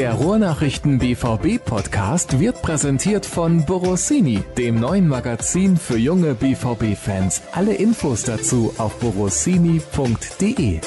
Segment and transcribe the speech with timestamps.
[0.00, 7.42] Der Ruhrnachrichten BVB Podcast wird präsentiert von Borossini, dem neuen Magazin für junge BVB Fans.
[7.52, 10.80] Alle Infos dazu auf borossini.de.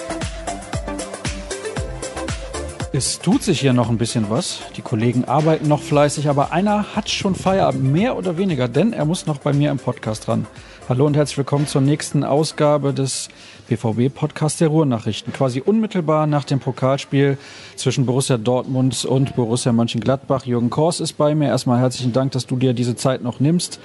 [2.91, 4.61] Es tut sich hier noch ein bisschen was.
[4.77, 9.05] Die Kollegen arbeiten noch fleißig, aber einer hat schon Feierabend, mehr oder weniger, denn er
[9.05, 10.47] muss noch bei mir im Podcast ran.
[10.89, 13.29] Hallo und herzlich willkommen zur nächsten Ausgabe des
[13.69, 15.31] BVB-Podcast der Ruhrnachrichten.
[15.31, 17.37] Quasi unmittelbar nach dem Pokalspiel
[17.77, 20.45] zwischen Borussia Dortmund und Borussia Mönchengladbach.
[20.45, 21.47] Jürgen Kors ist bei mir.
[21.47, 23.79] Erstmal herzlichen Dank, dass du dir diese Zeit noch nimmst.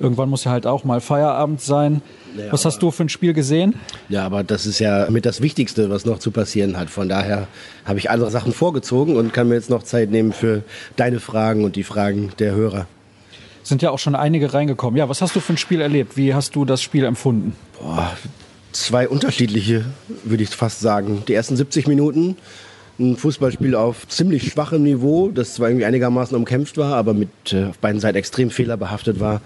[0.00, 2.02] Irgendwann muss ja halt auch mal Feierabend sein.
[2.36, 3.76] Ja, was hast du für ein Spiel gesehen?
[4.08, 6.90] Ja, aber das ist ja mit das Wichtigste, was noch zu passieren hat.
[6.90, 7.46] Von daher
[7.84, 10.64] habe ich andere Sachen vorgezogen und kann mir jetzt noch Zeit nehmen für
[10.96, 12.86] deine Fragen und die Fragen der Hörer.
[13.70, 14.98] Sind ja auch schon einige reingekommen.
[14.98, 16.16] Ja, was hast du für ein Spiel erlebt?
[16.16, 17.54] Wie hast du das Spiel empfunden?
[17.80, 18.10] Boah,
[18.72, 19.84] zwei unterschiedliche,
[20.24, 21.22] würde ich fast sagen.
[21.28, 22.36] Die ersten 70 Minuten
[22.98, 27.66] ein Fußballspiel auf ziemlich schwachem Niveau, das zwar irgendwie einigermaßen umkämpft war, aber mit äh,
[27.66, 29.40] auf beiden Seiten extrem fehlerbehaftet war.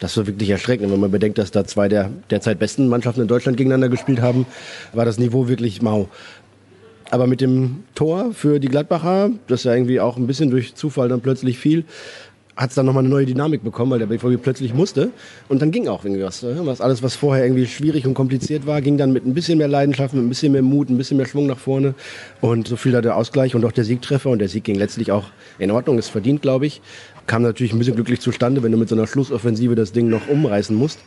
[0.00, 0.90] Das war wirklich erschreckend.
[0.90, 4.46] Wenn man bedenkt, dass da zwei der derzeit besten Mannschaften in Deutschland gegeneinander gespielt haben,
[4.94, 6.08] war das Niveau wirklich mau.
[7.10, 11.10] Aber mit dem Tor für die Gladbacher, das ja irgendwie auch ein bisschen durch Zufall
[11.10, 11.84] dann plötzlich fiel,
[12.56, 15.10] hat es dann nochmal eine neue Dynamik bekommen, weil der BVB plötzlich musste.
[15.48, 16.42] Und dann ging auch irgendwie was.
[16.42, 16.58] Ne?
[16.62, 16.80] was.
[16.80, 20.14] Alles, was vorher irgendwie schwierig und kompliziert war, ging dann mit ein bisschen mehr Leidenschaft,
[20.14, 21.94] mit ein bisschen mehr Mut, ein bisschen mehr Schwung nach vorne.
[22.40, 24.30] Und so fiel da der Ausgleich und auch der Siegtreffer.
[24.30, 25.24] Und der Sieg ging letztlich auch
[25.58, 26.80] in Ordnung, ist verdient, glaube ich.
[27.26, 30.28] Kam natürlich ein bisschen glücklich zustande, wenn du mit so einer Schlussoffensive das Ding noch
[30.28, 31.00] umreißen musst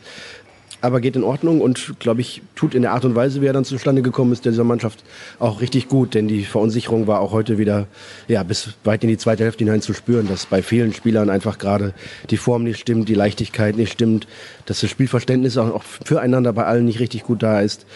[0.80, 3.52] aber geht in Ordnung und, glaube ich, tut in der Art und Weise, wie er
[3.52, 5.04] dann zustande gekommen ist, dieser Mannschaft
[5.38, 6.14] auch richtig gut.
[6.14, 7.86] Denn die Verunsicherung war auch heute wieder
[8.28, 11.58] ja, bis weit in die zweite Hälfte hinein zu spüren, dass bei vielen Spielern einfach
[11.58, 11.92] gerade
[12.30, 14.26] die Form nicht stimmt, die Leichtigkeit nicht stimmt,
[14.66, 17.86] dass das Spielverständnis auch füreinander bei allen nicht richtig gut da ist.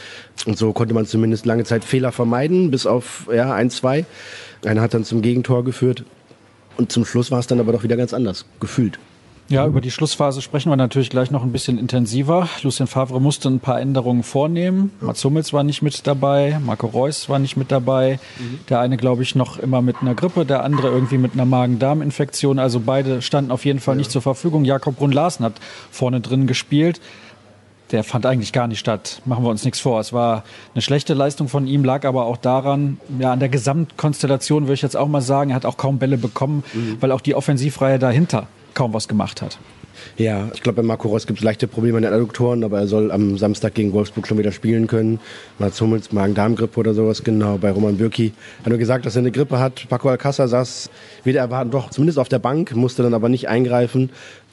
[0.47, 4.05] Und so konnte man zumindest lange Zeit Fehler vermeiden, bis auf ja, ein, zwei.
[4.65, 6.05] Einer hat dann zum Gegentor geführt.
[6.77, 8.99] Und zum Schluss war es dann aber doch wieder ganz anders, gefühlt.
[9.49, 12.49] Ja, über die Schlussphase sprechen wir natürlich gleich noch ein bisschen intensiver.
[12.63, 14.91] Lucien Favre musste ein paar Änderungen vornehmen.
[15.01, 18.19] Mats Hummels war nicht mit dabei, Marco Reus war nicht mit dabei.
[18.39, 18.61] Mhm.
[18.71, 22.59] Der eine, glaube ich, noch immer mit einer Grippe, der andere irgendwie mit einer Magen-Darm-Infektion.
[22.59, 23.99] Also beide standen auf jeden Fall ja.
[23.99, 24.65] nicht zur Verfügung.
[24.65, 25.55] Jakob Brunn-Larsen hat
[25.91, 27.01] vorne drin gespielt.
[27.91, 29.21] Der fand eigentlich gar nicht statt.
[29.27, 30.01] Machen wir uns nichts vor.
[30.01, 30.45] Es war
[30.75, 34.83] eine schlechte Leistung von ihm, lag aber auch daran, ja, an der Gesamtkonstellation würde ich
[34.83, 35.51] jetzt auch mal sagen.
[35.51, 36.97] Er hat auch kaum Bälle bekommen, mhm.
[37.01, 39.59] weil auch die Offensivreihe dahinter kaum was gemacht hat.
[40.17, 42.87] Ja, ich glaube, bei Marco Reus gibt es leichte Probleme in den Adduktoren, aber er
[42.87, 45.21] soll am Samstag gegen Wolfsburg schon wieder spielen können.
[45.59, 47.59] Mats Hummels, Magen-Darm-Grippe oder sowas, genau.
[47.59, 49.89] Bei Roman Bürki hat nur gesagt, dass er eine Grippe hat.
[49.89, 50.91] Paco Alcázar saß
[51.25, 54.11] wieder erwarten, doch zumindest auf der Bank, musste dann aber nicht eingreifen.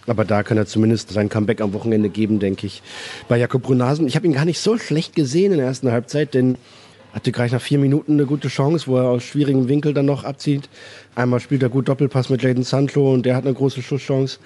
[0.07, 2.81] Aber da kann er zumindest sein Comeback am Wochenende geben, denke ich.
[3.27, 6.33] Bei Jakob Brunasen, ich habe ihn gar nicht so schlecht gesehen in der ersten Halbzeit,
[6.33, 6.57] denn
[7.13, 10.23] hatte gleich nach vier Minuten eine gute Chance, wo er aus schwierigem Winkel dann noch
[10.23, 10.69] abzieht.
[11.15, 14.39] Einmal spielt er gut Doppelpass mit Jaden Sancho und der hat eine große Schusschance.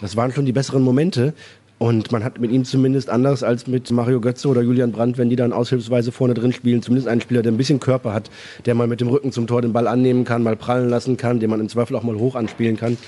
[0.00, 1.34] Das waren schon die besseren Momente.
[1.78, 5.30] Und man hat mit ihm zumindest anders als mit Mario Götze oder Julian Brandt, wenn
[5.30, 8.28] die dann aushilfsweise vorne drin spielen, zumindest einen Spieler, der ein bisschen Körper hat,
[8.66, 11.40] der mal mit dem Rücken zum Tor den Ball annehmen kann, mal prallen lassen kann,
[11.40, 12.98] den man im Zweifel auch mal hoch anspielen kann.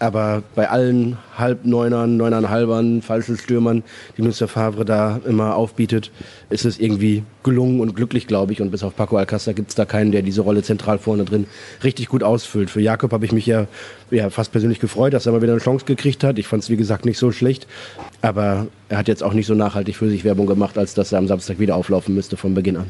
[0.00, 3.82] Aber bei allen Halbneunern, Neuneinhalbern, falschen Stürmern,
[4.16, 4.48] die Mr.
[4.48, 6.10] Favre da immer aufbietet,
[6.48, 8.62] ist es irgendwie gelungen und glücklich, glaube ich.
[8.62, 11.44] Und bis auf Paco Alcázar gibt es da keinen, der diese Rolle zentral vorne drin
[11.84, 12.70] richtig gut ausfüllt.
[12.70, 13.66] Für Jakob habe ich mich ja,
[14.10, 16.38] ja fast persönlich gefreut, dass er mal wieder eine Chance gekriegt hat.
[16.38, 17.66] Ich fand es, wie gesagt, nicht so schlecht.
[18.22, 21.18] Aber er hat jetzt auch nicht so nachhaltig für sich Werbung gemacht, als dass er
[21.18, 22.86] am Samstag wieder auflaufen müsste von Beginn an.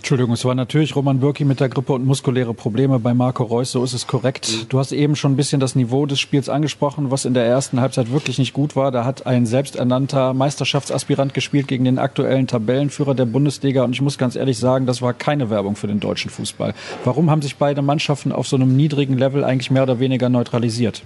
[0.00, 3.70] Entschuldigung, es war natürlich Roman Bürki mit der Grippe und muskuläre Probleme bei Marco Reus,
[3.70, 4.50] so ist es korrekt.
[4.50, 4.68] Mhm.
[4.70, 7.82] Du hast eben schon ein bisschen das Niveau des Spiels angesprochen, was in der ersten
[7.82, 8.92] Halbzeit wirklich nicht gut war.
[8.92, 14.16] Da hat ein selbsternannter Meisterschaftsaspirant gespielt gegen den aktuellen Tabellenführer der Bundesliga und ich muss
[14.16, 16.72] ganz ehrlich sagen, das war keine Werbung für den deutschen Fußball.
[17.04, 21.02] Warum haben sich beide Mannschaften auf so einem niedrigen Level eigentlich mehr oder weniger neutralisiert?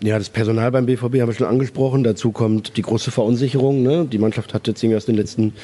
[0.00, 2.04] Ja, das Personal beim BVB haben wir schon angesprochen.
[2.04, 3.82] Dazu kommt die große Verunsicherung.
[3.82, 4.06] Ne?
[4.10, 5.54] Die Mannschaft hat jetzt aus den letzten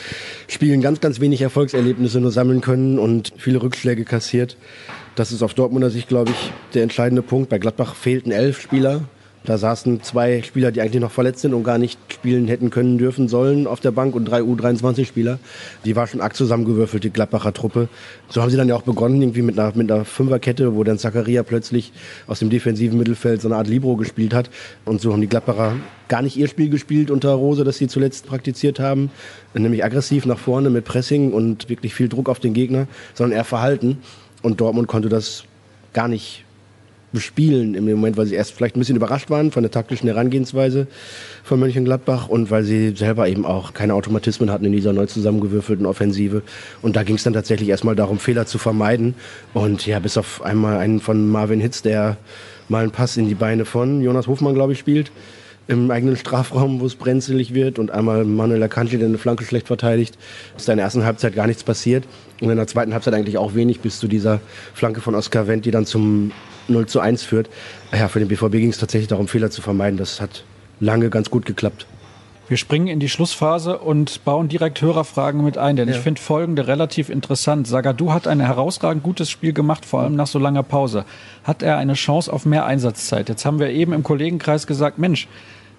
[0.49, 4.57] Spielen ganz, ganz wenig Erfolgserlebnisse nur sammeln können und viele Rückschläge kassiert.
[5.15, 7.49] Das ist auf Dortmunder Sicht, glaube ich, der entscheidende Punkt.
[7.49, 9.03] Bei Gladbach fehlten elf Spieler.
[9.47, 12.97] Da saßen zwei Spieler, die eigentlich noch verletzt sind und gar nicht spielen hätten können
[12.97, 15.39] dürfen sollen auf der Bank und drei U23-Spieler.
[15.85, 17.89] Die war schon arg zusammengewürfelt, die Gladbacher Truppe.
[18.31, 20.97] So haben sie dann ja auch begonnen, irgendwie mit einer, mit einer Fünferkette, wo dann
[20.97, 21.93] Zakaria plötzlich
[22.27, 24.49] aus dem defensiven Mittelfeld so eine Art Libro gespielt hat.
[24.87, 25.77] Und so haben die Gladbacher
[26.09, 29.11] gar nicht ihr Spiel gespielt unter Rose, das sie zuletzt praktiziert haben.
[29.53, 33.45] Nämlich aggressiv nach vorne mit Pressing und wirklich viel Druck auf den Gegner, sondern eher
[33.45, 33.99] Verhalten.
[34.41, 35.45] Und Dortmund konnte das
[35.93, 36.44] gar nicht
[37.15, 40.87] bespielen im Moment, weil sie erst vielleicht ein bisschen überrascht waren von der taktischen Herangehensweise
[41.43, 45.87] von Mönchengladbach und weil sie selber eben auch keine Automatismen hatten in dieser neu zusammengewürfelten
[45.87, 46.43] Offensive.
[46.83, 49.15] Und da ging es dann tatsächlich erstmal darum, Fehler zu vermeiden.
[49.55, 52.19] Und ja, bis auf einmal einen von Marvin Hitz, der
[52.69, 55.11] mal einen Pass in die Beine von Jonas Hofmann, glaube ich, spielt
[55.67, 59.67] im eigenen Strafraum, wo es brenzlig wird und einmal Manuel Akanji, der eine Flanke schlecht
[59.67, 60.19] verteidigt,
[60.57, 62.05] ist in der ersten Halbzeit gar nichts passiert
[62.41, 64.41] und in der zweiten Halbzeit eigentlich auch wenig bis zu dieser
[64.75, 66.33] Flanke von Oskar Wendt, die dann zum
[66.69, 67.49] 0 zu 1 führt.
[67.93, 69.97] Ja, für den BVB ging es tatsächlich darum, Fehler zu vermeiden.
[69.97, 70.45] Das hat
[70.81, 71.87] lange ganz gut geklappt.
[72.47, 75.95] Wir springen in die Schlussphase und bauen direkt Hörerfragen mit ein, denn ja.
[75.95, 77.67] ich finde folgende relativ interessant.
[77.67, 81.07] Sagadu hat ein herausragend gutes Spiel gemacht, vor allem nach so langer Pause.
[81.43, 83.31] Hat er eine Chance auf mehr Einsatzzeit?
[83.31, 85.27] Jetzt haben wir eben im Kollegenkreis gesagt, Mensch,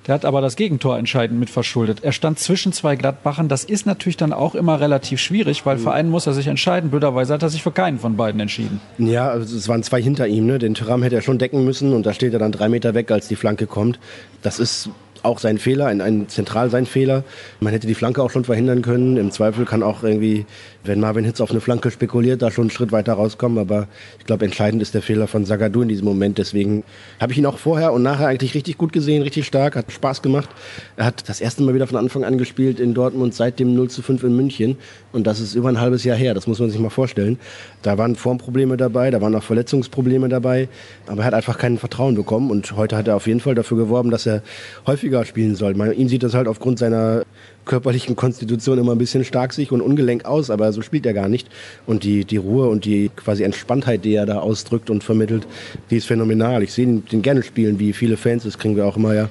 [0.08, 2.04] der hat aber das Gegentor entscheidend mit verschuldet.
[2.04, 3.48] Er stand zwischen zwei Gladbachern.
[3.48, 5.82] Das ist natürlich dann auch immer relativ schwierig, weil mhm.
[5.82, 6.92] Verein muss er sich entscheiden.
[6.92, 8.82] Blöderweise hat er sich für keinen von beiden entschieden.
[9.00, 10.46] Ja, also es waren zwei hinter ihm.
[10.46, 10.60] Ne?
[10.60, 13.10] Den Tyram hätte er schon decken müssen und da steht er dann drei Meter weg,
[13.10, 14.00] als die Flanke kommt.
[14.44, 14.90] Das ist
[15.24, 17.24] auch sein Fehler, ein, ein zentral sein Fehler.
[17.60, 19.18] Man hätte die Flanke auch schon verhindern können.
[19.18, 20.46] Im Zweifel kann auch irgendwie,
[20.84, 23.58] wenn Marvin Hitz auf eine Flanke spekuliert, da schon einen Schritt weiter rauskommen.
[23.58, 23.88] Aber
[24.20, 26.38] ich glaube, entscheidend ist der Fehler von Sagadu in diesem Moment.
[26.38, 26.84] Deswegen
[27.20, 30.22] habe ich ihn auch vorher und nachher eigentlich richtig gut gesehen, richtig stark, hat Spaß
[30.22, 30.50] gemacht.
[30.98, 33.90] Er hat das erste Mal wieder von Anfang an gespielt in Dortmund seit dem 0
[33.90, 34.78] zu 5 in München.
[35.12, 36.34] Und das ist über ein halbes Jahr her.
[36.34, 37.40] Das muss man sich mal vorstellen.
[37.86, 40.70] Da waren Formprobleme dabei, da waren auch Verletzungsprobleme dabei.
[41.06, 42.50] Aber er hat einfach kein Vertrauen bekommen.
[42.50, 44.42] Und heute hat er auf jeden Fall dafür geworben, dass er
[44.88, 45.76] häufiger spielen soll.
[45.76, 47.22] Man, ihm sieht das halt aufgrund seiner
[47.64, 51.48] körperlichen Konstitution immer ein bisschen starksig und ungelenk aus, aber so spielt er gar nicht.
[51.86, 55.46] Und die, die Ruhe und die quasi Entspanntheit, die er da ausdrückt und vermittelt,
[55.92, 56.64] die ist phänomenal.
[56.64, 59.30] Ich sehe ihn den gerne spielen, wie viele Fans, das kriegen wir auch immer ja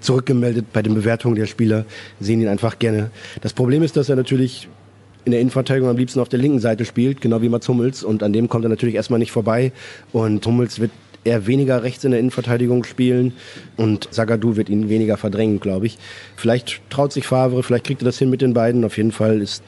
[0.00, 1.84] zurückgemeldet bei den Bewertungen der Spieler,
[2.18, 3.12] sehen ihn einfach gerne.
[3.42, 4.68] Das Problem ist, dass er natürlich
[5.24, 8.02] in der Innenverteidigung am liebsten auf der linken Seite spielt, genau wie Mats Hummels.
[8.02, 9.72] Und an dem kommt er natürlich erstmal nicht vorbei.
[10.12, 10.90] Und Hummels wird
[11.24, 13.32] eher weniger rechts in der Innenverteidigung spielen
[13.76, 15.98] und Sagadu wird ihn weniger verdrängen, glaube ich.
[16.36, 18.84] Vielleicht traut sich Favre, vielleicht kriegt er das hin mit den beiden.
[18.84, 19.62] Auf jeden Fall ist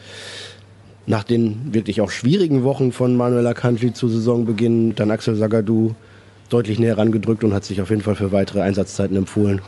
[1.06, 5.94] nach den wirklich auch schwierigen Wochen von Manuel Akanji zu Saisonbeginn dann Axel Sagadu
[6.48, 9.60] deutlich näher rangedrückt und hat sich auf jeden Fall für weitere Einsatzzeiten empfohlen.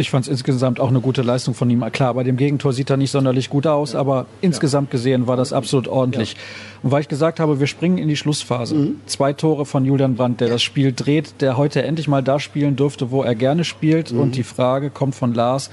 [0.00, 1.84] Ich fand es insgesamt auch eine gute Leistung von ihm.
[1.92, 4.00] Klar, bei dem Gegentor sieht er nicht sonderlich gut aus, ja.
[4.00, 4.26] aber ja.
[4.40, 6.32] insgesamt gesehen war das absolut ordentlich.
[6.32, 6.38] Ja.
[6.82, 8.74] Und weil ich gesagt habe, wir springen in die Schlussphase.
[8.74, 9.00] Mhm.
[9.06, 12.76] Zwei Tore von Julian Brandt, der das Spiel dreht, der heute endlich mal da spielen
[12.76, 14.12] durfte, wo er gerne spielt.
[14.12, 14.20] Mhm.
[14.20, 15.70] Und die Frage kommt von Lars,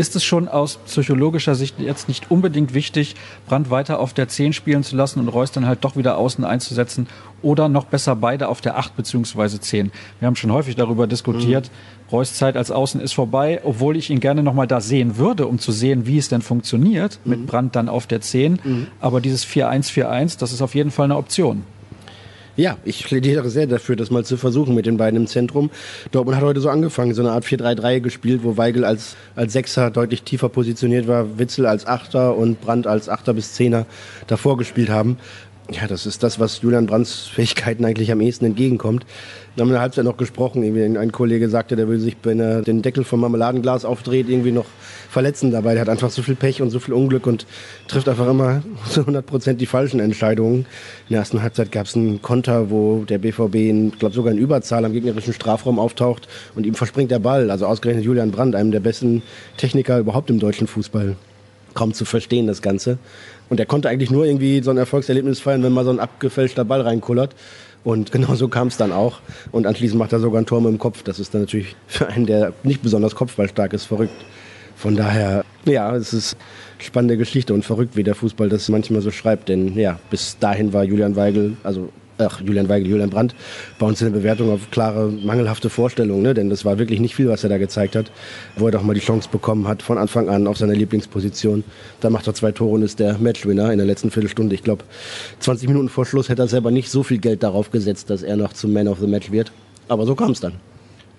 [0.00, 3.16] ist es schon aus psychologischer Sicht jetzt nicht unbedingt wichtig,
[3.46, 6.42] Brandt weiter auf der 10 spielen zu lassen und Reus dann halt doch wieder außen
[6.42, 7.06] einzusetzen
[7.42, 9.60] oder noch besser beide auf der 8 bzw.
[9.60, 9.92] 10?
[10.18, 11.66] Wir haben schon häufig darüber diskutiert.
[11.66, 12.10] Mhm.
[12.12, 15.58] Reus Zeit als Außen ist vorbei, obwohl ich ihn gerne nochmal da sehen würde, um
[15.58, 17.30] zu sehen, wie es denn funktioniert, mhm.
[17.30, 18.58] mit Brand dann auf der 10.
[18.64, 18.86] Mhm.
[19.00, 21.64] Aber dieses 4-1-4-1, das ist auf jeden Fall eine Option.
[22.60, 25.70] Ja, ich plädiere sehr dafür, das mal zu versuchen mit den beiden im Zentrum.
[26.10, 29.90] Dortmund hat heute so angefangen, so eine Art 4-3-3 gespielt, wo Weigel als, als Sechser
[29.90, 33.86] deutlich tiefer positioniert war, Witzel als Achter und Brandt als Achter bis Zehner
[34.26, 35.16] davor gespielt haben.
[35.72, 39.06] Ja, das ist das, was Julian Brands Fähigkeiten eigentlich am ehesten entgegenkommt.
[39.54, 40.64] Wir haben in der Halbzeit noch gesprochen.
[40.64, 44.50] Irgendwie ein Kollege sagte, der will sich, wenn er den Deckel vom Marmeladenglas aufdreht, irgendwie
[44.50, 44.64] noch
[45.08, 45.74] verletzen dabei.
[45.74, 47.46] Der hat einfach so viel Pech und so viel Unglück und
[47.86, 50.66] trifft einfach immer zu 100 Prozent die falschen Entscheidungen.
[51.08, 53.54] In der ersten Halbzeit gab es einen Konter, wo der BVB,
[53.92, 56.26] ich glaube sogar in Überzahl am gegnerischen Strafraum auftaucht
[56.56, 57.48] und ihm verspringt der Ball.
[57.48, 59.22] Also ausgerechnet Julian Brandt, einem der besten
[59.56, 61.14] Techniker überhaupt im deutschen Fußball.
[61.74, 62.98] Kaum zu verstehen, das Ganze.
[63.50, 66.64] Und er konnte eigentlich nur irgendwie so ein Erfolgserlebnis feiern, wenn mal so ein abgefälschter
[66.64, 67.34] Ball reinkullert.
[67.84, 69.20] Und genau so kam es dann auch.
[69.52, 71.02] Und anschließend macht er sogar ein Tor mit dem Kopf.
[71.02, 74.14] Das ist dann natürlich für einen, der nicht besonders kopfballstark ist, verrückt.
[74.76, 76.36] Von daher, ja, es ist
[76.78, 79.50] spannende Geschichte und verrückt, wie der Fußball das manchmal so schreibt.
[79.50, 83.34] Denn ja, bis dahin war Julian Weigel, also ach, Julian Weigel, Julian Brandt,
[83.78, 86.34] bei uns in der Bewertung auf klare, mangelhafte Vorstellungen, ne?
[86.34, 88.10] denn das war wirklich nicht viel, was er da gezeigt hat,
[88.56, 91.64] wo er doch mal die Chance bekommen hat, von Anfang an auf seiner Lieblingsposition.
[92.00, 94.54] Da macht er zwei Tore und ist der Matchwinner in der letzten Viertelstunde.
[94.54, 94.84] Ich glaube,
[95.40, 98.36] 20 Minuten vor Schluss hätte er selber nicht so viel Geld darauf gesetzt, dass er
[98.36, 99.52] noch zum Man of the Match wird.
[99.88, 100.54] Aber so kam es dann.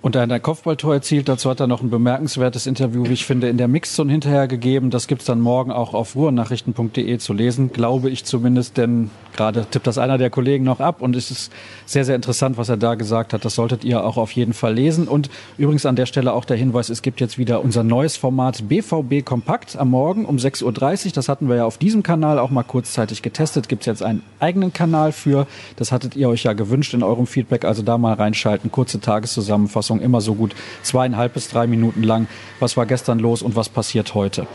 [0.01, 1.29] Und er hat ein Kopfballtor erzielt.
[1.29, 4.89] Dazu hat er noch ein bemerkenswertes Interview, wie ich finde, in der Mixzone hinterher gegeben.
[4.89, 9.86] Das gibt's dann morgen auch auf ruhrnachrichten.de zu lesen, glaube ich zumindest, denn gerade tippt
[9.86, 11.51] das einer der Kollegen noch ab und es ist
[11.86, 13.46] sehr, sehr interessant, was er da gesagt hat.
[13.46, 15.08] Das solltet ihr auch auf jeden Fall lesen.
[15.08, 15.29] Und
[15.60, 19.24] übrigens an der Stelle auch der Hinweis, es gibt jetzt wieder unser neues Format BVB
[19.24, 21.12] Kompakt am Morgen um 6.30 Uhr.
[21.13, 23.70] Das hatten wir ja auf diesem Kanal auch mal kurzzeitig getestet.
[23.70, 25.46] Gibt's jetzt einen eigenen Kanal für.
[25.75, 27.65] Das hattet ihr euch ja gewünscht in eurem Feedback.
[27.65, 28.72] Also da mal reinschalten.
[28.72, 32.27] Kurze Tageszusammenfassung Zusammenfassung immer so gut zweieinhalb bis drei Minuten lang.
[32.60, 34.48] Was war gestern los und was passiert heute?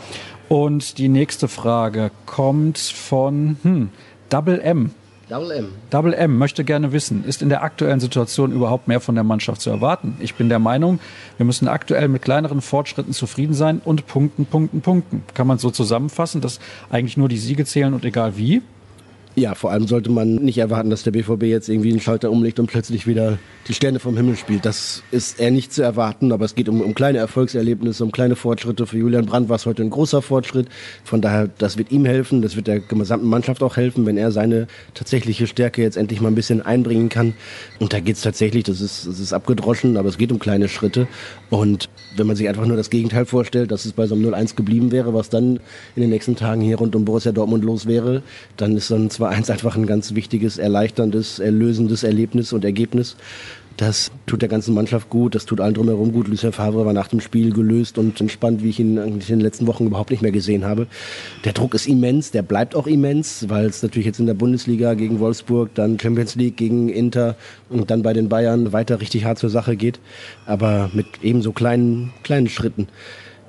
[0.49, 3.89] Und die nächste Frage kommt von hm,
[4.29, 4.91] Double M.
[5.29, 5.73] Double M.
[5.89, 9.59] Double M möchte gerne wissen, ist in der aktuellen Situation überhaupt mehr von der Mannschaft
[9.59, 10.15] zu erwarten?
[10.21, 10.99] Ich bin der Meinung,
[11.35, 15.23] wir müssen aktuell mit kleineren Fortschritten zufrieden sein und punkten, punkten, punkten.
[15.33, 18.61] Kann man so zusammenfassen, dass eigentlich nur die Siege zählen und egal wie?
[19.39, 22.59] Ja, vor allem sollte man nicht erwarten, dass der BVB jetzt irgendwie einen Schalter umlegt
[22.59, 24.65] und plötzlich wieder die Sterne vom Himmel spielt.
[24.65, 28.35] Das ist eher nicht zu erwarten, aber es geht um, um kleine Erfolgserlebnisse, um kleine
[28.35, 28.87] Fortschritte.
[28.87, 30.69] Für Julian Brandt war es heute ein großer Fortschritt.
[31.03, 34.31] Von daher, das wird ihm helfen, das wird der gesamten Mannschaft auch helfen, wenn er
[34.31, 34.65] seine
[34.95, 37.35] tatsächliche Stärke jetzt endlich mal ein bisschen einbringen kann.
[37.77, 40.67] Und da geht es tatsächlich, das ist, das ist abgedroschen, aber es geht um kleine
[40.67, 41.07] Schritte.
[41.51, 44.55] Und wenn man sich einfach nur das Gegenteil vorstellt, dass es bei so einem 0-1
[44.55, 45.59] geblieben wäre, was dann
[45.95, 48.23] in den nächsten Tagen hier rund um Borussia Dortmund los wäre,
[48.55, 53.15] dann ist dann zwar 1 einfach ein ganz wichtiges, erleichterndes, erlösendes Erlebnis und Ergebnis.
[53.77, 56.27] Das tut der ganzen Mannschaft gut, das tut allen drumherum gut.
[56.27, 59.43] Lucien Favre war nach dem Spiel gelöst und entspannt, wie ich ihn eigentlich in den
[59.43, 60.87] letzten Wochen überhaupt nicht mehr gesehen habe.
[61.45, 64.95] Der Druck ist immens, der bleibt auch immens, weil es natürlich jetzt in der Bundesliga
[64.95, 67.35] gegen Wolfsburg, dann Champions League gegen Inter
[67.69, 69.99] und dann bei den Bayern weiter richtig hart zur Sache geht.
[70.47, 72.87] Aber mit ebenso kleinen, kleinen Schritten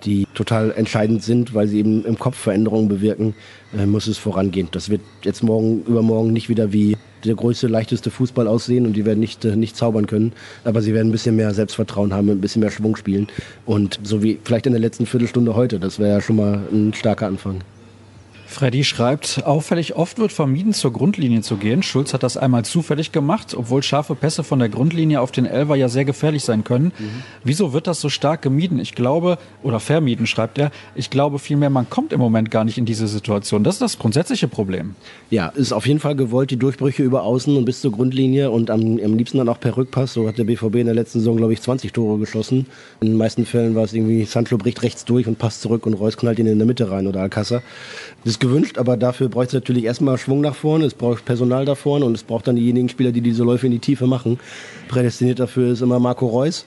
[0.05, 3.35] die total entscheidend sind, weil sie eben im Kopf Veränderungen bewirken,
[3.77, 4.69] äh, muss es vorangehen.
[4.71, 9.05] Das wird jetzt morgen, übermorgen nicht wieder wie der größte, leichteste Fußball aussehen und die
[9.05, 10.33] werden nicht, äh, nicht zaubern können,
[10.65, 13.29] aber sie werden ein bisschen mehr Selbstvertrauen haben, ein bisschen mehr Schwung spielen
[13.67, 16.95] und so wie vielleicht in der letzten Viertelstunde heute, das wäre ja schon mal ein
[16.95, 17.63] starker Anfang.
[18.59, 21.85] Freddy schreibt, auffällig oft wird vermieden, zur Grundlinie zu gehen.
[21.85, 25.77] Schulz hat das einmal zufällig gemacht, obwohl scharfe Pässe von der Grundlinie auf den Elver
[25.77, 26.87] ja sehr gefährlich sein können.
[26.99, 27.23] Mhm.
[27.45, 28.81] Wieso wird das so stark gemieden?
[28.81, 32.79] Ich glaube, oder vermieden, schreibt er, ich glaube vielmehr, man kommt im Moment gar nicht
[32.79, 33.63] in diese Situation.
[33.63, 34.97] Das ist das grundsätzliche Problem.
[35.31, 38.71] Ja, ist auf jeden Fall gewollt, die Durchbrüche über Außen und bis zur Grundlinie und
[38.71, 40.15] am, am liebsten dann auch per Rückpass.
[40.15, 42.67] So hat der BVB in der letzten Saison, glaube ich, 20 Tore geschossen.
[43.01, 45.95] In den meisten Fällen war es irgendwie, Sancho bricht rechts durch und passt zurück und
[45.95, 47.63] Reus knallt ihn in der Mitte rein oder Alcázar.
[48.25, 51.65] Das ist gewünscht, aber dafür braucht es natürlich erstmal Schwung nach vorne, es braucht Personal
[51.65, 54.39] da vorne und es braucht dann diejenigen Spieler, die diese Läufe in die Tiefe machen.
[54.89, 56.67] Prädestiniert dafür ist immer Marco Reus.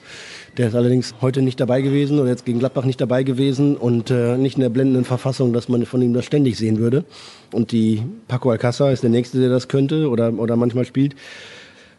[0.58, 4.10] Der ist allerdings heute nicht dabei gewesen oder jetzt gegen Gladbach nicht dabei gewesen und
[4.10, 7.04] äh, nicht in der blendenden Verfassung, dass man von ihm das ständig sehen würde.
[7.52, 11.16] Und die Paco Alcázar ist der Nächste, der das könnte oder, oder manchmal spielt.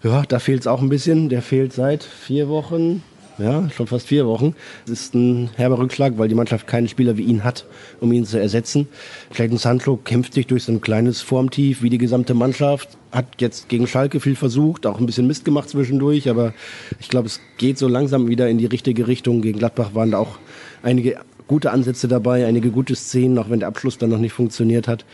[0.04, 1.30] Ja, da fehlt es auch ein bisschen.
[1.30, 3.02] Der fehlt seit vier Wochen,
[3.38, 4.56] ja, schon fast vier Wochen.
[4.86, 7.66] Das ist ein herber Rückschlag, weil die Mannschaft keinen Spieler wie ihn hat,
[8.00, 8.88] um ihn zu ersetzen.
[9.32, 12.98] Clayton Sancho kämpft sich durch so ein kleines Formtief wie die gesamte Mannschaft.
[13.12, 16.54] Hat jetzt gegen Schalke viel versucht, auch ein bisschen Mist gemacht zwischendurch, aber
[17.00, 19.42] ich glaube, es geht so langsam wieder in die richtige Richtung.
[19.42, 20.38] Gegen Gladbach waren da auch
[20.82, 24.88] einige gute Ansätze dabei, einige gute Szenen, auch wenn der Abschluss dann noch nicht funktioniert
[24.88, 25.06] hat.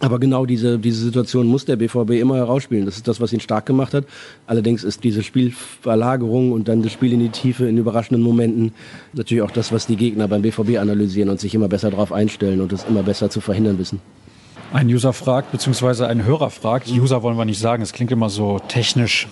[0.00, 2.84] Aber genau diese, diese Situation muss der BVB immer herausspielen.
[2.84, 4.04] Das ist das, was ihn stark gemacht hat.
[4.46, 8.74] Allerdings ist diese Spielverlagerung und dann das Spiel in die Tiefe in überraschenden Momenten
[9.12, 12.60] natürlich auch das, was die Gegner beim BVB analysieren und sich immer besser darauf einstellen
[12.60, 14.00] und es immer besser zu verhindern wissen.
[14.72, 18.28] Ein User fragt, beziehungsweise ein Hörer fragt, User wollen wir nicht sagen, es klingt immer
[18.28, 19.28] so technisch.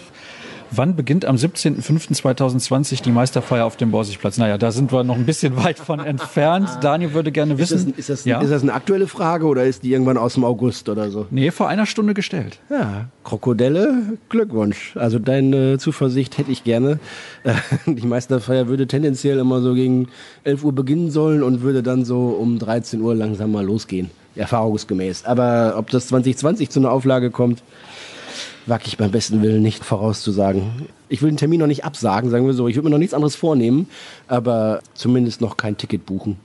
[0.74, 4.38] Wann beginnt am 17.05.2020 die Meisterfeier auf dem Borsigplatz?
[4.38, 6.70] Naja, da sind wir noch ein bisschen weit von entfernt.
[6.80, 7.90] Daniel würde gerne wissen.
[7.90, 8.40] Ist das, ist das, ja?
[8.40, 11.26] ist das eine aktuelle Frage oder ist die irgendwann aus dem August oder so?
[11.30, 12.58] Nee, vor einer Stunde gestellt.
[12.70, 14.96] Ja, Krokodelle, Glückwunsch.
[14.96, 16.98] Also deine Zuversicht hätte ich gerne.
[17.86, 20.08] Die Meisterfeier würde tendenziell immer so gegen
[20.44, 24.10] 11 Uhr beginnen sollen und würde dann so um 13 Uhr langsam mal losgehen.
[24.36, 25.26] Erfahrungsgemäß.
[25.26, 27.62] Aber ob das 2020 zu einer Auflage kommt,
[28.66, 30.62] wage ich beim besten Willen nicht vorauszusagen.
[31.08, 32.68] Ich will den Termin noch nicht absagen, sagen wir so.
[32.68, 33.88] Ich würde mir noch nichts anderes vornehmen,
[34.28, 36.36] aber zumindest noch kein Ticket buchen.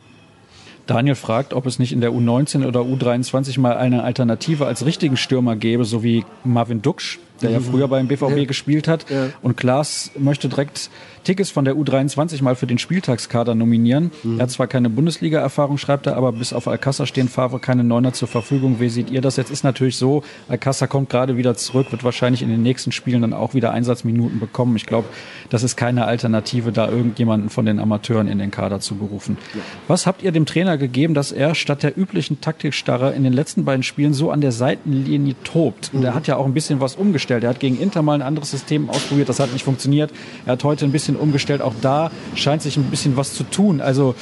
[0.87, 5.17] Daniel fragt, ob es nicht in der U19 oder U23 mal eine Alternative als richtigen
[5.17, 7.65] Stürmer gäbe, so wie Marvin Duksch, der ja mhm.
[7.65, 8.45] früher beim BVB ja.
[8.45, 9.09] gespielt hat.
[9.09, 9.29] Ja.
[9.41, 10.89] Und Klaas möchte direkt
[11.27, 14.11] Tickets von der U23 mal für den Spieltagskader nominieren.
[14.23, 14.39] Mhm.
[14.39, 18.13] Er hat zwar keine Bundesliga-Erfahrung, schreibt er, aber bis auf Alcázar stehen Favre keine Neuner
[18.13, 18.79] zur Verfügung.
[18.79, 19.35] Wie seht ihr das?
[19.35, 23.23] Jetzt ist natürlich so, Alcázar kommt gerade wieder zurück, wird wahrscheinlich in den nächsten Spielen
[23.23, 24.77] dann auch wieder Einsatzminuten bekommen.
[24.77, 25.09] Ich glaube,
[25.49, 29.37] das ist keine Alternative, da irgendjemanden von den Amateuren in den Kader zu berufen.
[29.53, 29.59] Ja.
[29.89, 33.65] Was habt ihr dem Trainer gegeben, dass er statt der üblichen Taktikstarre in den letzten
[33.65, 35.91] beiden Spielen so an der Seitenlinie tobt?
[35.91, 36.15] Und er mhm.
[36.15, 37.26] hat ja auch ein bisschen was umgestellt.
[37.29, 40.11] Er hat gegen Inter mal ein anderes System ausprobiert, das hat nicht funktioniert.
[40.45, 41.61] Er hat heute ein bisschen umgestellt.
[41.61, 43.81] Auch da scheint sich ein bisschen was zu tun.
[43.81, 44.15] Also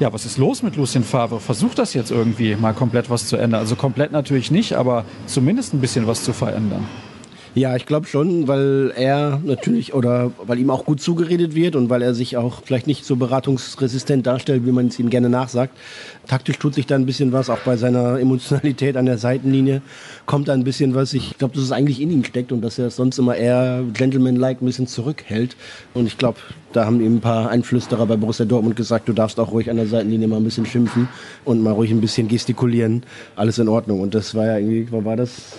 [0.00, 1.40] ja, was ist los mit Lucien Favre?
[1.40, 3.60] Versucht das jetzt irgendwie mal komplett was zu ändern.
[3.60, 6.88] Also komplett natürlich nicht, aber zumindest ein bisschen was zu verändern.
[7.54, 11.90] Ja, ich glaube schon, weil er natürlich oder weil ihm auch gut zugeredet wird und
[11.90, 15.76] weil er sich auch vielleicht nicht so beratungsresistent darstellt, wie man es ihm gerne nachsagt.
[16.26, 19.82] Taktisch tut sich da ein bisschen was, auch bei seiner Emotionalität an der Seitenlinie
[20.24, 21.12] kommt da ein bisschen was.
[21.12, 24.62] Ich glaube, dass es eigentlich in ihm steckt und dass er sonst immer eher gentleman-like
[24.62, 25.54] ein bisschen zurückhält.
[25.92, 26.38] Und ich glaube,
[26.72, 29.76] da haben ihm ein paar Einflüsterer bei Borussia Dortmund gesagt, du darfst auch ruhig an
[29.76, 31.06] der Seitenlinie mal ein bisschen schimpfen
[31.44, 33.02] und mal ruhig ein bisschen gestikulieren.
[33.36, 34.00] Alles in Ordnung.
[34.00, 35.58] Und das war ja irgendwie, wann war das?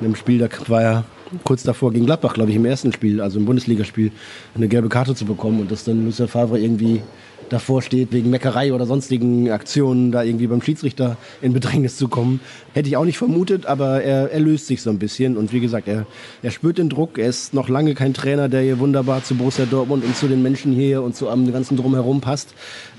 [0.00, 1.04] Im Spiel, da war er
[1.44, 4.12] kurz davor gegen Gladbach, glaube ich, im ersten Spiel, also im Bundesligaspiel,
[4.54, 7.02] eine gelbe Karte zu bekommen und dass dann Lucien Favre irgendwie
[7.48, 12.40] davor steht, wegen Meckerei oder sonstigen Aktionen da irgendwie beim Schiedsrichter in Bedrängnis zu kommen.
[12.74, 15.36] Hätte ich auch nicht vermutet, aber er, er löst sich so ein bisschen.
[15.36, 16.06] Und wie gesagt, er,
[16.42, 17.18] er spürt den Druck.
[17.18, 20.42] Er ist noch lange kein Trainer, der hier wunderbar zu Borussia Dortmund und zu den
[20.42, 22.54] Menschen hier und zu am ganzen Drumherum passt.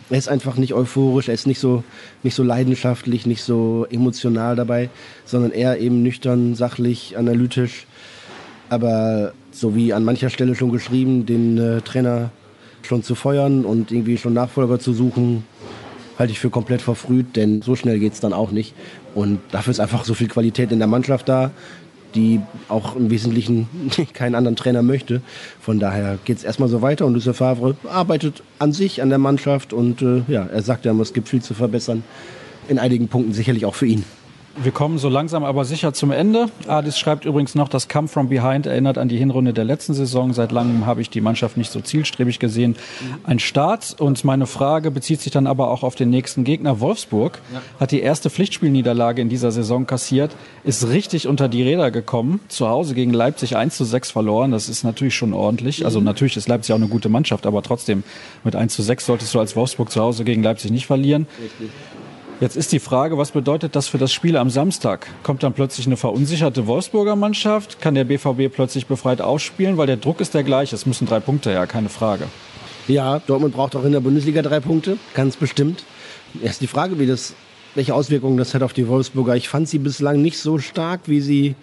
[0.10, 1.84] Er ist einfach nicht euphorisch, er ist nicht so,
[2.24, 4.90] nicht so leidenschaftlich, nicht so emotional dabei,
[5.24, 7.86] sondern eher eben nüchtern, sachlich, analytisch.
[8.70, 12.30] Aber so wie an mancher Stelle schon geschrieben, den äh, Trainer
[12.84, 15.44] schon zu feuern und irgendwie schon Nachfolger zu suchen,
[16.18, 18.74] halte ich für komplett verfrüht, denn so schnell geht es dann auch nicht.
[19.16, 21.52] Und dafür ist einfach so viel Qualität in der Mannschaft da,
[22.16, 23.68] die auch im Wesentlichen
[24.14, 25.22] keinen anderen Trainer möchte.
[25.62, 29.18] Von daher geht es erstmal so weiter und Lucien Favre arbeitet an sich, an der
[29.18, 32.04] Mannschaft und äh, ja, er sagt ja, es gibt viel zu verbessern.
[32.68, 34.04] In einigen Punkten sicherlich auch für ihn.
[34.62, 36.48] Wir kommen so langsam aber sicher zum Ende.
[36.68, 40.34] Adis schreibt übrigens noch, das Come from Behind erinnert an die Hinrunde der letzten Saison.
[40.34, 42.75] Seit langem habe ich die Mannschaft nicht so zielstrebig gesehen.
[43.24, 46.82] Ein Start und meine Frage bezieht sich dann aber auch auf den nächsten Gegner.
[46.82, 47.39] Wolfsburg
[47.80, 50.36] hat die erste Pflichtspielniederlage in dieser Saison kassiert,
[50.66, 52.42] ist richtig unter die Räder gekommen.
[52.50, 54.51] Zu Hause gegen Leipzig 1 zu 6 verloren.
[54.51, 55.86] Das ist natürlich schon ordentlich.
[55.86, 58.04] Also natürlich ist Leipzig auch eine gute Mannschaft, aber trotzdem
[58.44, 61.28] mit 1 zu 6 solltest du als Wolfsburg zu Hause gegen Leipzig nicht verlieren.
[61.42, 61.70] Richtig.
[62.41, 65.08] Jetzt ist die Frage, was bedeutet das für das Spiel am Samstag?
[65.24, 67.81] Kommt dann plötzlich eine verunsicherte Wolfsburger Mannschaft?
[67.81, 69.75] Kann der BVB plötzlich befreit ausspielen?
[69.75, 70.74] Weil der Druck ist der gleiche.
[70.74, 72.27] Es müssen drei Punkte her, keine Frage.
[72.88, 75.84] Ja, Dortmund braucht auch in der Bundesliga drei Punkte, ganz bestimmt.
[76.41, 77.34] Erst die Frage, wie das,
[77.75, 79.36] welche Auswirkungen das hat auf die Wolfsburger.
[79.36, 81.55] Ich fand sie bislang nicht so stark, wie sie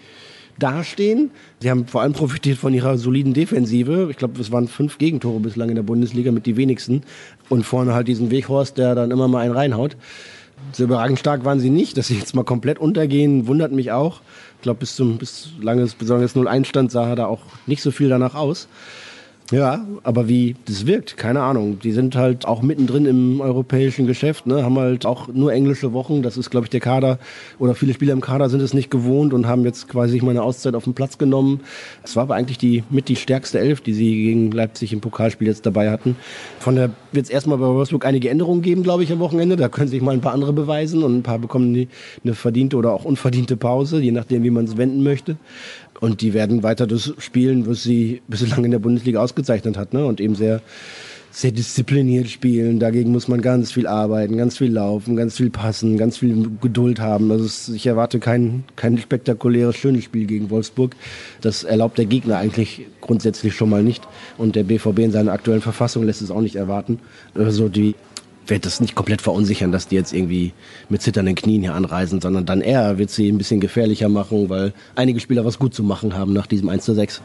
[0.59, 1.31] dastehen.
[1.61, 4.09] Sie haben vor allem profitiert von ihrer soliden Defensive.
[4.11, 7.03] Ich glaube, es waren fünf Gegentore bislang in der Bundesliga mit die wenigsten.
[7.49, 9.97] Und vorne halt diesen Weghorst, der dann immer mal einen reinhaut.
[10.73, 11.97] So überragend stark waren sie nicht.
[11.97, 14.21] Dass sie jetzt mal komplett untergehen, wundert mich auch.
[14.57, 18.09] Ich glaube, bis zum bis langes, besonders 0-1 stand, sah da auch nicht so viel
[18.09, 18.69] danach aus.
[19.53, 21.79] Ja, aber wie das wirkt, keine Ahnung.
[21.79, 24.65] Die sind halt auch mittendrin im europäischen Geschäft, ne?
[24.65, 26.23] haben halt auch nur englische Wochen.
[26.23, 27.21] Das ist, glaube ich, der Kader
[27.61, 30.37] oder viele Spieler im Kader sind es nicht gewohnt und haben jetzt quasi sich mal
[30.37, 31.61] Auszeit auf den Platz genommen.
[32.03, 35.47] Es war aber eigentlich die mit die stärkste Elf, die sie gegen Leipzig im Pokalspiel
[35.47, 36.17] jetzt dabei hatten.
[36.59, 39.55] Von der wird es erstmal bei Wolfsburg einige Änderungen geben, glaube ich, am Wochenende.
[39.55, 41.87] Da können sich mal ein paar andere beweisen und ein paar bekommen die,
[42.25, 45.37] eine verdiente oder auch unverdiente Pause, je nachdem, wie man es wenden möchte.
[46.01, 49.93] Und die werden weiter das spielen, was sie bislang in der Bundesliga ausgezeichnet hat.
[49.93, 50.05] Ne?
[50.05, 50.61] Und eben sehr,
[51.31, 52.79] sehr diszipliniert spielen.
[52.81, 57.01] Dagegen muss man ganz viel arbeiten, ganz viel laufen, ganz viel passen, ganz viel Geduld
[57.01, 57.31] haben.
[57.31, 60.97] Also ich erwarte kein, kein spektakuläres, schönes Spiel gegen Wolfsburg.
[61.41, 64.03] Das erlaubt der Gegner eigentlich grundsätzlich schon mal nicht.
[64.39, 67.01] Und der BVB in seiner aktuellen Verfassung lässt es auch nicht erwarten.
[67.35, 67.95] Also die
[68.47, 70.53] wird das nicht komplett verunsichern, dass die jetzt irgendwie
[70.89, 74.73] mit zitternden Knien hier anreisen, sondern dann eher wird sie ein bisschen gefährlicher machen, weil
[74.95, 77.23] einige Spieler was gut zu machen haben nach diesem 1 zu 6.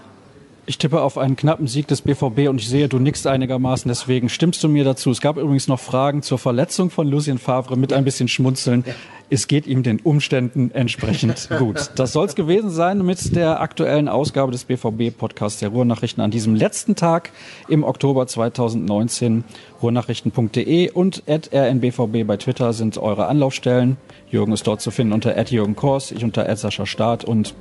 [0.67, 4.29] Ich tippe auf einen knappen Sieg des BVB und ich sehe, du nickst einigermaßen, deswegen
[4.29, 5.09] stimmst du mir dazu.
[5.09, 8.85] Es gab übrigens noch Fragen zur Verletzung von Lucien Favre mit ein bisschen Schmunzeln.
[9.33, 11.91] Es geht ihm den Umständen entsprechend gut.
[11.95, 16.53] Das soll es gewesen sein mit der aktuellen Ausgabe des BVB-Podcasts der Ruhrnachrichten an diesem
[16.53, 17.31] letzten Tag
[17.69, 19.45] im Oktober 2019.
[19.81, 23.95] Ruhrnachrichten.de und rnbvb bei Twitter sind eure Anlaufstellen.
[24.29, 27.53] Jürgen ist dort zu finden unter Jürgen Kors, ich unter Sascha Start und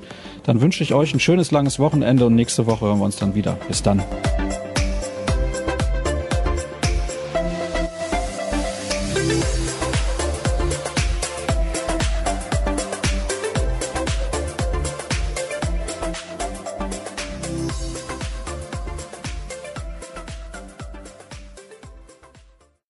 [0.43, 3.37] dann wünsche ich euch ein schönes langes Wochenende und nächste Woche hören wir uns dann
[3.37, 3.57] wieder.
[3.69, 4.03] Bis dann.